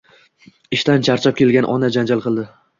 Ishdan 0.77 1.05
charchab 1.09 1.39
kelgan 1.43 1.71
ona 1.77 1.93
janjal 1.99 2.27
qildi. 2.29 2.51